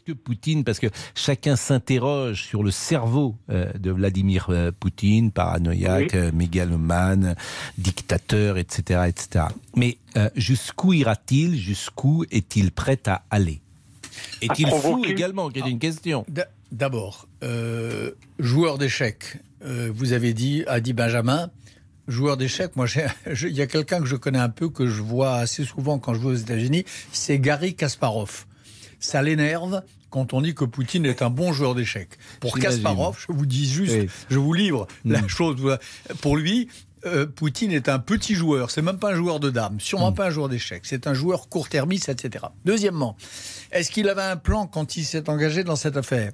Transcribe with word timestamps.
Est-ce 0.00 0.14
que 0.14 0.18
Poutine, 0.18 0.64
parce 0.64 0.78
que 0.78 0.86
chacun 1.14 1.56
s'interroge 1.56 2.44
sur 2.44 2.62
le 2.62 2.70
cerveau 2.70 3.36
euh, 3.50 3.70
de 3.78 3.90
Vladimir 3.90 4.46
euh, 4.48 4.72
Poutine, 4.72 5.30
paranoïaque, 5.30 6.14
euh, 6.14 6.32
mégalomane, 6.32 7.36
dictateur, 7.76 8.56
etc., 8.56 9.02
etc. 9.08 9.44
Mais 9.76 9.98
jusqu'où 10.36 10.94
ira-t-il 10.94 11.58
Jusqu'où 11.58 12.24
est-il 12.30 12.72
prêt 12.72 13.00
à 13.06 13.24
aller? 13.30 13.60
Est-il 14.40 14.68
fou 14.68 15.04
également? 15.04 15.50
C'est 15.54 15.68
une 15.68 15.78
question. 15.78 16.24
D'abord, 16.72 17.28
joueur 18.38 18.78
d'échecs, 18.78 19.36
vous 19.62 20.12
avez 20.12 20.32
dit, 20.32 20.64
a 20.66 20.80
dit 20.80 20.94
Benjamin, 20.94 21.50
joueur 22.08 22.38
d'échecs, 22.38 22.74
moi, 22.74 22.86
il 23.42 23.52
y 23.52 23.60
a 23.60 23.66
quelqu'un 23.66 24.00
que 24.00 24.06
je 24.06 24.16
connais 24.16 24.38
un 24.38 24.48
peu, 24.48 24.70
que 24.70 24.86
je 24.86 25.02
vois 25.02 25.34
assez 25.34 25.64
souvent 25.64 25.98
quand 25.98 26.14
je 26.14 26.20
vais 26.20 26.28
aux 26.28 26.34
États-Unis, 26.34 26.84
c'est 27.12 27.38
Gary 27.38 27.74
Kasparov 27.74 28.46
ça 29.00 29.22
l'énerve 29.22 29.82
quand 30.10 30.34
on 30.34 30.40
dit 30.40 30.54
que 30.54 30.64
Poutine 30.64 31.06
est 31.06 31.22
un 31.22 31.30
bon 31.30 31.52
joueur 31.52 31.74
d'échecs. 31.74 32.18
Pour 32.40 32.58
Kasparov, 32.58 33.16
je 33.18 33.32
vous 33.32 33.46
dis 33.46 33.68
juste, 33.68 33.96
je 34.28 34.38
vous 34.38 34.52
livre 34.52 34.86
la 35.04 35.22
mm. 35.22 35.28
chose. 35.28 35.78
Pour 36.20 36.36
lui, 36.36 36.68
euh, 37.06 37.26
Poutine 37.26 37.72
est 37.72 37.88
un 37.88 37.98
petit 37.98 38.34
joueur, 38.34 38.70
c'est 38.70 38.82
même 38.82 38.98
pas 38.98 39.12
un 39.12 39.14
joueur 39.14 39.40
de 39.40 39.50
dames, 39.50 39.80
sûrement 39.80 40.10
mm. 40.10 40.14
pas 40.14 40.26
un 40.26 40.30
joueur 40.30 40.48
d'échecs, 40.48 40.82
c'est 40.84 41.06
un 41.06 41.14
joueur 41.14 41.48
court-termiste, 41.48 42.08
etc. 42.08 42.46
Deuxièmement, 42.64 43.16
est-ce 43.72 43.90
qu'il 43.90 44.08
avait 44.08 44.22
un 44.22 44.36
plan 44.36 44.66
quand 44.66 44.96
il 44.96 45.04
s'est 45.04 45.28
engagé 45.28 45.64
dans 45.64 45.76
cette 45.76 45.96
affaire? 45.96 46.32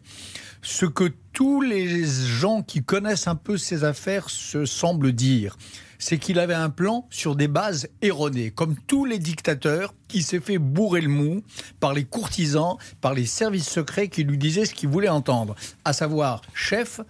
Ce 0.63 0.87
que 0.87 1.13
tous 1.33 1.61
les 1.61 2.05
gens 2.05 2.63
qui 2.63 2.83
connaissent 2.83 3.29
un 3.29 3.37
peu 3.37 3.57
ces 3.57 3.85
affaires 3.85 4.31
se 4.31 4.65
semblent 4.65 5.13
dire, 5.13 5.57
c'est 5.99 6.19
qu'il 6.19 6.39
avait 6.39 6.55
un 6.55 6.71
plan 6.71 7.07
sur 7.11 7.37
des 7.37 7.49
bases 7.49 7.89
erronées, 8.03 8.51
comme 8.51 8.77
tous 8.87 9.05
les 9.05 9.19
dictateurs 9.19 9.95
qui 10.09 10.23
s'est 10.23 10.41
fait 10.41 10.59
bourrer 10.59 11.01
le 11.01 11.09
mou 11.09 11.43
par 11.81 11.95
les 11.95 12.05
courtisans, 12.05 12.77
par 13.01 13.15
les 13.15 13.27
services 13.27 13.69
secrets 13.69 14.09
qui 14.09 14.25
lui 14.25 14.39
disaient 14.39 14.67
ce 14.67 14.75
qu'il 14.75 14.89
voulait 14.89 15.09
entendre, 15.09 15.55
à 15.85 15.93
savoir, 15.93 16.43
chef, 16.55 17.01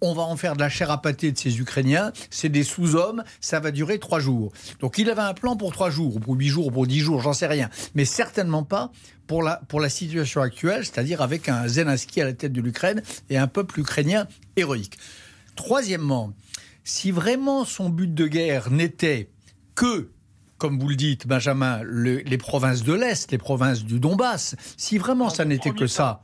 on 0.00 0.14
va 0.14 0.22
en 0.22 0.36
faire 0.36 0.54
de 0.54 0.60
la 0.60 0.68
chair 0.68 0.90
à 0.90 1.00
pâté 1.00 1.32
de 1.32 1.38
ces 1.38 1.58
Ukrainiens, 1.58 2.12
c'est 2.30 2.48
des 2.48 2.64
sous-hommes, 2.64 3.24
ça 3.40 3.60
va 3.60 3.70
durer 3.70 3.98
trois 3.98 4.20
jours. 4.20 4.52
Donc 4.80 4.98
il 4.98 5.10
avait 5.10 5.22
un 5.22 5.34
plan 5.34 5.56
pour 5.56 5.72
trois 5.72 5.90
jours, 5.90 6.16
ou 6.16 6.20
pour 6.20 6.34
huit 6.34 6.48
jours, 6.48 6.66
ou 6.66 6.70
pour 6.70 6.86
dix 6.86 7.00
jours, 7.00 7.20
j'en 7.20 7.32
sais 7.32 7.46
rien, 7.46 7.70
mais 7.94 8.04
certainement 8.04 8.62
pas 8.62 8.90
pour 9.26 9.42
la, 9.42 9.62
pour 9.68 9.80
la 9.80 9.88
situation 9.88 10.40
actuelle, 10.40 10.84
c'est-à-dire 10.84 11.22
avec 11.22 11.48
un 11.48 11.66
Zelensky 11.66 12.20
à 12.20 12.24
la 12.24 12.32
tête 12.32 12.52
de 12.52 12.60
l'Ukraine 12.60 13.02
et 13.30 13.38
un 13.38 13.46
peuple 13.46 13.80
ukrainien 13.80 14.26
héroïque. 14.56 14.98
Troisièmement, 15.54 16.32
si 16.84 17.10
vraiment 17.10 17.64
son 17.64 17.88
but 17.88 18.12
de 18.12 18.26
guerre 18.26 18.70
n'était 18.70 19.30
que 19.74 20.10
comme 20.58 20.78
vous 20.78 20.88
le 20.88 20.96
dites, 20.96 21.26
Benjamin, 21.26 21.82
les 21.84 22.38
provinces 22.38 22.82
de 22.82 22.94
l'Est, 22.94 23.30
les 23.30 23.36
provinces 23.36 23.84
du 23.84 24.00
Donbass, 24.00 24.56
si 24.78 24.96
vraiment 24.96 25.28
ça 25.28 25.44
n'était 25.44 25.72
que 25.72 25.86
ça, 25.86 26.22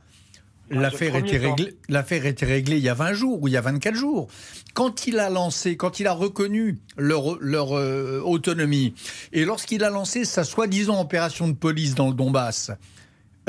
l'affaire 0.69 1.15
était, 1.15 1.37
réglée, 1.37 1.75
l'affaire 1.89 2.25
était 2.25 2.45
réglée 2.45 2.77
il 2.77 2.83
y 2.83 2.89
a 2.89 2.93
20 2.93 3.13
jours 3.13 3.41
ou 3.41 3.47
il 3.47 3.51
y 3.51 3.57
a 3.57 3.61
24 3.61 3.95
jours. 3.95 4.27
Quand 4.73 5.07
il 5.07 5.19
a 5.19 5.29
lancé, 5.29 5.77
quand 5.77 5.99
il 5.99 6.07
a 6.07 6.13
reconnu 6.13 6.79
leur, 6.97 7.37
leur 7.39 7.77
euh, 7.77 8.21
autonomie, 8.23 8.93
et 9.31 9.45
lorsqu'il 9.45 9.83
a 9.83 9.89
lancé 9.89 10.25
sa 10.25 10.43
soi-disant 10.43 10.99
opération 10.99 11.47
de 11.47 11.53
police 11.53 11.95
dans 11.95 12.07
le 12.07 12.13
Donbass, 12.13 12.71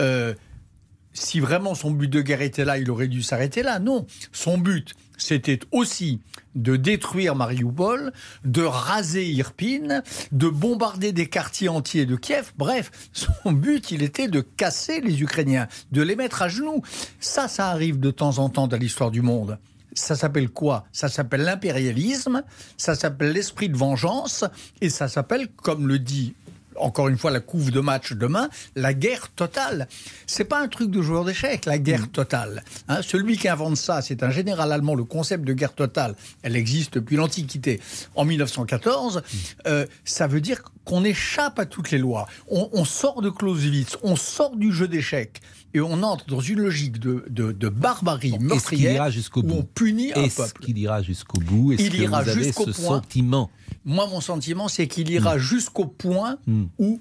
euh, 0.00 0.34
si 1.12 1.40
vraiment 1.40 1.74
son 1.74 1.92
but 1.92 2.08
de 2.08 2.20
guerre 2.20 2.42
était 2.42 2.64
là, 2.64 2.78
il 2.78 2.90
aurait 2.90 3.08
dû 3.08 3.22
s'arrêter 3.22 3.62
là. 3.62 3.78
Non, 3.78 4.06
son 4.32 4.58
but, 4.58 4.94
c'était 5.16 5.60
aussi 5.70 6.20
de 6.54 6.76
détruire 6.76 7.34
Mariupol, 7.34 8.12
de 8.44 8.62
raser 8.62 9.26
Irpin, 9.26 10.02
de 10.32 10.48
bombarder 10.48 11.12
des 11.12 11.26
quartiers 11.26 11.68
entiers 11.68 12.06
de 12.06 12.16
Kiev. 12.16 12.52
Bref, 12.56 12.90
son 13.12 13.52
but, 13.52 13.90
il 13.90 14.02
était 14.02 14.28
de 14.28 14.40
casser 14.40 15.00
les 15.00 15.22
Ukrainiens, 15.22 15.68
de 15.92 16.02
les 16.02 16.16
mettre 16.16 16.42
à 16.42 16.48
genoux. 16.48 16.82
Ça, 17.20 17.48
ça 17.48 17.68
arrive 17.68 17.98
de 18.00 18.10
temps 18.10 18.38
en 18.38 18.48
temps 18.48 18.66
dans 18.66 18.76
l'histoire 18.76 19.10
du 19.10 19.22
monde. 19.22 19.58
Ça 19.94 20.16
s'appelle 20.16 20.50
quoi? 20.50 20.84
Ça 20.92 21.08
s'appelle 21.08 21.42
l'impérialisme, 21.42 22.42
ça 22.76 22.96
s'appelle 22.96 23.32
l'esprit 23.32 23.68
de 23.68 23.76
vengeance, 23.76 24.44
et 24.80 24.90
ça 24.90 25.06
s'appelle, 25.06 25.48
comme 25.48 25.86
le 25.86 26.00
dit 26.00 26.34
encore 26.78 27.08
une 27.08 27.18
fois 27.18 27.30
la 27.30 27.40
couve 27.40 27.70
de 27.70 27.80
match 27.80 28.12
demain, 28.12 28.48
la 28.74 28.94
guerre 28.94 29.30
totale. 29.30 29.88
C'est 30.26 30.44
pas 30.44 30.60
un 30.60 30.68
truc 30.68 30.90
de 30.90 31.02
joueur 31.02 31.24
d'échecs, 31.24 31.66
la 31.66 31.78
guerre 31.78 32.02
mm. 32.02 32.08
totale. 32.08 32.64
Hein. 32.88 33.00
celui 33.02 33.36
qui 33.36 33.48
invente 33.48 33.76
ça, 33.76 34.02
c'est 34.02 34.22
un 34.22 34.30
général 34.30 34.72
allemand. 34.72 34.94
Le 34.94 35.04
concept 35.04 35.44
de 35.44 35.52
guerre 35.52 35.74
totale, 35.74 36.14
elle 36.42 36.56
existe 36.56 36.94
depuis 36.94 37.16
l'Antiquité. 37.16 37.80
En 38.14 38.24
1914, 38.24 39.16
mm. 39.16 39.20
euh, 39.66 39.86
ça 40.04 40.26
veut 40.26 40.40
dire 40.40 40.62
qu'on 40.84 41.04
échappe 41.04 41.58
à 41.58 41.66
toutes 41.66 41.90
les 41.90 41.98
lois. 41.98 42.26
On, 42.48 42.84
sort 42.84 43.22
de 43.22 43.30
Clausewitz, 43.30 43.96
on 44.02 44.16
sort 44.16 44.56
du 44.56 44.72
jeu 44.72 44.86
d'échecs 44.86 45.40
et 45.72 45.80
on 45.80 46.02
entre 46.02 46.26
dans 46.26 46.40
une 46.40 46.60
logique 46.60 46.98
de, 46.98 47.24
de, 47.28 47.68
barbarie 47.68 48.38
meurtrière 48.38 49.10
jusqu'au 49.10 49.42
bout 49.42 49.54
où 49.54 49.58
on 49.58 49.62
punit 49.62 50.12
un 50.12 50.28
peuple. 50.28 50.42
Est-ce 50.42 50.54
qu'il 50.54 50.78
ira 50.78 51.02
jusqu'au 51.02 51.40
bout? 51.40 51.72
Est-ce 51.72 51.82
Il 51.82 51.94
ira 51.96 52.22
jusqu'au 52.22 52.64
point. 52.64 52.74
Sentiment? 52.74 53.50
Moi, 53.84 54.06
mon 54.06 54.20
sentiment, 54.20 54.68
c'est 54.68 54.86
qu'il 54.86 55.10
ira 55.10 55.36
hmm. 55.36 55.40
jusqu'au 55.40 55.86
point 55.86 56.38
hmm. 56.78 56.84
où 56.84 57.00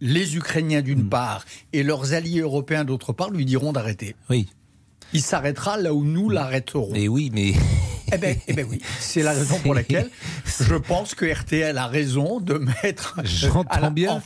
les 0.00 0.36
Ukrainiens, 0.36 0.82
d'une 0.82 1.04
hmm. 1.04 1.08
part, 1.08 1.44
et 1.72 1.82
leurs 1.82 2.12
alliés 2.12 2.40
européens, 2.40 2.84
d'autre 2.84 3.12
part, 3.12 3.30
lui 3.30 3.44
diront 3.44 3.72
d'arrêter. 3.72 4.16
Oui. 4.30 4.48
Il 5.12 5.20
s'arrêtera 5.20 5.76
là 5.76 5.92
où 5.92 6.04
nous 6.04 6.30
l'arrêterons. 6.30 6.94
Et 6.94 7.08
oui, 7.08 7.30
mais. 7.32 7.52
Eh 8.14 8.18
bien 8.18 8.34
eh 8.46 8.52
ben 8.52 8.66
oui, 8.68 8.78
c'est 8.98 9.22
la 9.22 9.32
raison 9.32 9.58
pour 9.60 9.74
laquelle 9.74 10.10
je 10.60 10.74
pense 10.74 11.14
que 11.14 11.24
RTL 11.24 11.76
a 11.78 11.86
raison 11.86 12.40
de 12.40 12.54
mettre 12.54 13.16
bien. 13.90 14.20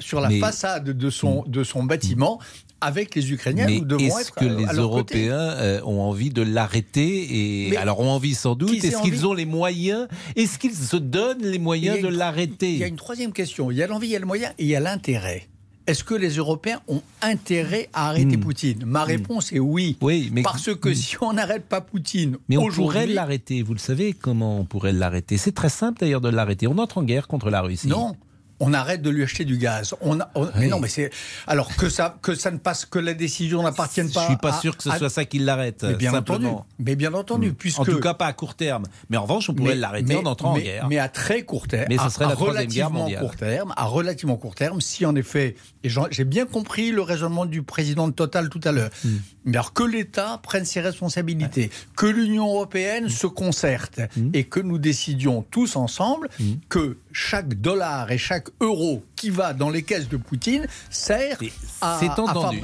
sur 0.00 0.20
la 0.20 0.30
façade 0.30 0.90
de 0.90 1.10
son, 1.10 1.44
de 1.46 1.62
son 1.62 1.84
bâtiment 1.84 2.40
avec 2.80 3.14
les 3.14 3.32
Ukrainiens, 3.32 3.66
Mais 3.66 4.06
est-ce 4.06 4.32
que 4.32 4.44
les 4.44 4.66
Européens 4.66 5.38
euh, 5.38 5.80
ont 5.84 6.00
envie 6.00 6.30
de 6.30 6.42
l'arrêter 6.42 7.68
et 7.68 7.76
alors 7.76 8.00
ont 8.00 8.10
envie 8.10 8.34
sans 8.34 8.54
doute 8.54 8.84
Est-ce 8.84 9.02
qu'ils 9.02 9.26
ont 9.26 9.34
les 9.34 9.46
moyens 9.46 10.08
Est-ce 10.36 10.58
qu'ils 10.58 10.74
se 10.74 10.96
donnent 10.96 11.42
les 11.42 11.58
moyens 11.58 12.00
de 12.00 12.08
l'arrêter? 12.08 12.72
Il 12.72 12.78
y 12.78 12.84
a 12.84 12.88
une 12.88 12.96
troisième 12.96 13.32
question. 13.32 13.70
Il 13.70 13.76
y 13.76 13.82
a 13.82 13.86
l'envie, 13.86 14.08
il 14.08 14.12
y 14.12 14.16
a 14.16 14.20
le 14.20 14.26
moyen 14.26 14.50
et 14.58 14.64
il 14.64 14.68
y 14.68 14.76
a 14.76 14.80
l'intérêt. 14.80 15.48
Est-ce 15.88 16.04
que 16.04 16.14
les 16.14 16.36
Européens 16.36 16.82
ont 16.86 17.00
intérêt 17.22 17.88
à 17.94 18.10
arrêter 18.10 18.36
hmm. 18.36 18.40
Poutine? 18.40 18.84
Ma 18.84 19.04
hmm. 19.04 19.08
réponse 19.08 19.52
est 19.54 19.58
oui. 19.58 19.96
Oui, 20.02 20.28
mais 20.34 20.42
parce 20.42 20.74
que 20.74 20.92
si 20.92 21.16
on 21.22 21.32
n'arrête 21.32 21.64
pas 21.64 21.80
Poutine, 21.80 22.36
mais 22.46 22.58
on 22.58 22.68
pourrait 22.68 23.06
l'arrêter. 23.06 23.62
Vous 23.62 23.72
le 23.72 23.78
savez 23.78 24.12
comment 24.12 24.60
on 24.60 24.64
pourrait 24.66 24.92
l'arrêter? 24.92 25.38
C'est 25.38 25.52
très 25.52 25.70
simple 25.70 26.00
d'ailleurs 26.00 26.20
de 26.20 26.28
l'arrêter. 26.28 26.66
On 26.66 26.76
entre 26.76 26.98
en 26.98 27.02
guerre 27.02 27.26
contre 27.26 27.48
la 27.48 27.62
Russie. 27.62 27.88
Non, 27.88 28.16
on 28.60 28.72
arrête 28.72 29.02
de 29.02 29.10
lui 29.10 29.22
acheter 29.22 29.44
du 29.44 29.56
gaz. 29.56 29.94
On, 30.00 30.18
Mais 30.56 30.68
non, 30.68 30.80
mais 30.80 30.88
c'est 30.88 31.10
alors 31.46 31.74
que 31.76 31.88
ça 31.88 32.18
que 32.22 32.34
ça 32.34 32.50
ne 32.50 32.58
passe 32.58 32.84
que 32.84 32.98
la 32.98 33.14
décision 33.14 33.62
n'appartienne 33.62 34.10
pas. 34.10 34.22
Je 34.22 34.26
suis 34.26 34.36
pas 34.36 34.60
sûr 34.60 34.76
que 34.76 34.82
ce 34.82 34.90
soit 34.90 35.10
ça 35.10 35.24
qui 35.24 35.38
l'arrête. 35.38 35.84
Mais 35.84 35.94
bien 35.94 36.10
simplement. 36.10 36.48
entendu. 36.48 36.64
Mais 36.78 36.96
bien 36.96 37.14
entendu, 37.14 37.50
hmm. 37.50 37.54
puisque 37.54 37.80
en 37.80 37.84
tout 37.84 38.00
cas 38.00 38.14
pas 38.14 38.26
à 38.26 38.32
court 38.32 38.54
terme. 38.54 38.84
Mais 39.10 39.16
en 39.16 39.22
revanche, 39.22 39.48
on 39.48 39.54
pourrait 39.54 39.76
l'arrêter 39.76 40.16
en 40.16 40.26
entrant 40.26 40.52
en 40.52 40.58
guerre. 40.58 40.88
Mais 40.88 40.98
à 40.98 41.08
très 41.08 41.42
court 41.42 41.68
terme. 41.68 41.86
Mais 41.88 41.98
ce 41.98 42.08
serait 42.08 42.24
à, 42.24 42.28
la 42.28 42.34
troisième 42.34 42.66
guerre 42.66 42.90
mondiale. 42.90 43.20
Court 43.20 43.36
terme, 43.36 43.72
à 43.76 43.84
relativement 43.84 44.36
court 44.36 44.54
terme, 44.54 44.80
si 44.80 45.06
en 45.06 45.14
effet, 45.14 45.56
et 45.84 45.88
j'ai 46.10 46.24
bien 46.24 46.46
compris 46.46 46.90
le 46.90 47.02
raisonnement 47.02 47.46
du 47.46 47.62
président 47.62 48.08
de 48.08 48.12
Total 48.12 48.48
tout 48.48 48.60
à 48.64 48.72
l'heure. 48.72 48.90
Hmm. 49.04 49.18
Mais 49.44 49.56
alors 49.56 49.72
que 49.72 49.84
l'État 49.84 50.40
prenne 50.42 50.64
ses 50.64 50.80
responsabilités, 50.80 51.70
que 51.96 52.06
l'Union 52.06 52.46
européenne 52.46 53.04
hmm. 53.06 53.10
se 53.10 53.26
concerte 53.26 54.00
et 54.32 54.44
que 54.44 54.60
nous 54.60 54.78
décidions 54.78 55.42
tous 55.42 55.76
ensemble 55.76 56.28
que 56.68 56.98
chaque 57.18 57.60
dollar 57.60 58.12
et 58.12 58.18
chaque 58.18 58.48
euro 58.60 59.02
qui 59.16 59.30
va 59.30 59.52
dans 59.52 59.70
les 59.70 59.82
caisses 59.82 60.08
de 60.08 60.16
Poutine 60.16 60.66
sert 60.88 61.38
à, 61.80 62.00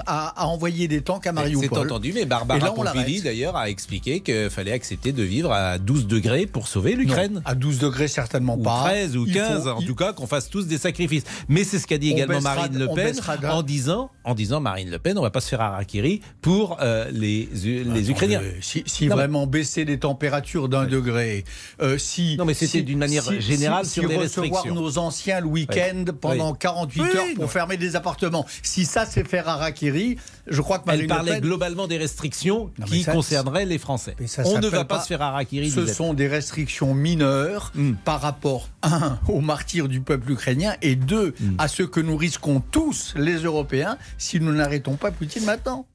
à, 0.07 0.47
envoyer 0.47 0.87
des 0.87 1.01
tanks 1.03 1.27
à 1.27 1.33
Mariupol. 1.33 1.69
C'est 1.73 1.79
entendu, 1.79 2.13
mais 2.15 2.25
Barbara 2.25 2.73
Pompili 2.73 3.21
d'ailleurs 3.21 3.57
a 3.57 3.69
expliqué 3.69 4.21
qu'il 4.21 4.51
fallait 4.51 4.73
accepter 4.73 5.13
de 5.13 5.25
vivre 5.25 5.53
à 5.53 5.79
12 5.79 6.07
degrés 6.07 6.47
pour 6.47 6.69
sauver 6.69 6.95
l'Ukraine. 6.95 7.43
À 7.45 7.57
12 7.57 7.81
degrés 7.81 8.07
certainement 8.07 8.57
pas. 8.57 8.83
13 8.85 9.17
ou 9.17 9.27
15, 9.27 9.67
en 9.67 9.83
tout 9.83 9.97
cas 9.97 10.13
qu'on 10.13 10.29
fasse 10.29 10.49
tous 10.49 10.69
des 10.69 10.79
sacrifices. 10.79 11.25
Mais 11.49 11.65
c'est 11.65 11.81
ce 11.81 11.89
qu'a 11.89 11.99
dit 11.99 12.13
également 12.13 12.41
Marine 12.41 12.79
Le 12.79 12.89
Pen 12.95 13.19
en 13.51 13.63
disant, 13.63 14.11
en 14.23 14.35
disant 14.35 14.61
Marine 14.61 14.91
Le 14.91 15.01
Pen, 15.01 15.19
on 15.19 15.23
va 15.23 15.31
pas 15.31 15.41
se 15.41 15.49
faire 15.49 15.63
harakiri 15.63 16.21
pour 16.43 16.79
euh, 16.81 17.11
les, 17.13 17.49
les 17.53 18.11
Ukrainiens. 18.11 18.41
Si, 18.61 19.09
vraiment 19.09 19.47
baisser 19.47 19.85
les 19.85 19.99
températures 19.99 20.69
d'un 20.69 20.87
degré, 20.87 21.45
euh, 21.81 21.99
si 21.99 22.37
non 22.37 22.45
mais 22.45 22.55
c'était 22.55 22.83
d'une 22.83 22.99
manière 22.99 23.25
générale 23.41 23.85
sur 23.85 24.09
des 24.09 24.17
recevoir 24.51 24.75
nos 24.75 24.99
anciens 24.99 25.41
le 25.41 25.47
week-end 25.47 26.05
pendant 26.21 26.55
48 26.55 27.03
heures 27.03 27.25
pour 27.37 27.51
fermer 27.51 27.77
des 27.77 27.97
appartements. 27.97 28.47
Si 28.63 28.85
ça, 28.85 29.07
c'est 29.07 29.27
faire 29.27 29.49
harakiri, 29.49 30.17
je 30.47 30.61
crois 30.61 30.79
que 30.79 30.87
Marine 30.87 31.03
Elle 31.03 31.09
parlait 31.09 31.41
globalement 31.41 31.87
des 31.87 31.99
restrictions 31.99 32.71
qui 32.87 33.05
concerneraient 33.05 33.67
les 33.67 33.79
Français. 33.79 34.17
On 34.45 34.59
ne 34.59 34.69
va 34.69 34.85
pas, 34.85 35.01
se 35.01 35.09
faire 35.09 35.23
harakiri. 35.23 35.71
Ce 35.71 35.87
sont 35.87 36.15
des 36.15 36.29
restrictions 36.29 36.95
mineures 36.95 37.73
hmm. 37.75 37.95
par 38.05 38.21
rapport, 38.21 38.69
un, 38.83 39.19
aux 39.29 39.41
martyrs 39.41 39.89
du 39.89 40.01
peuple 40.01 40.33
ukrainien 40.33 40.75
et 40.83 40.97
deux, 40.97 41.35
hmm. 41.41 41.57
à 41.59 41.69
ce 41.69 41.83
que 41.83 42.01
nous 42.01 42.17
risquons 42.17 42.63
tous, 42.71 43.15
les 43.17 43.37
Européens, 43.37 43.99
si 44.19 44.41
nous 44.41 44.53
n'arrêtons 44.53 44.97
pas 44.97 45.11
Poutine 45.11 45.45
maintenant. 45.45 45.87